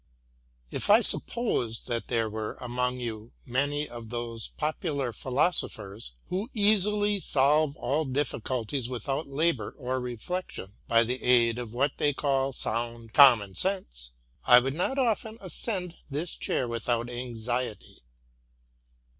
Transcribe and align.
If 0.71 0.89
I 0.89 1.01
supposed 1.01 1.85
that 1.85 2.07
there 2.07 2.27
were 2.27 2.57
among 2.59 2.99
you 2.99 3.33
many 3.45 3.87
of 3.87 4.09
those 4.09 4.47
popular 4.57 5.13
philosophers, 5.13 6.13
who 6.29 6.49
easily 6.55 7.19
solve 7.19 7.77
all 7.77 8.05
difficulties 8.05 8.89
without 8.89 9.27
labour 9.27 9.75
or 9.77 9.99
reflection, 9.99 10.71
by 10.87 11.03
the 11.03 11.21
aid 11.21 11.59
of* 11.59 11.75
what 11.75 11.97
they 11.99 12.13
call 12.13 12.51
sound 12.51 13.13
Common 13.13 13.53
Sense, 13.53 14.11
I 14.43 14.57
would 14.57 14.73
not 14.73 14.97
often 14.97 15.37
ascend 15.39 15.97
this 16.09 16.35
chair 16.35 16.67
without 16.67 17.07
anxiety. 17.07 18.01